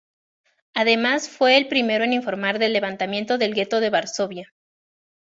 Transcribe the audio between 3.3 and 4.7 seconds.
del gueto de Varsovia.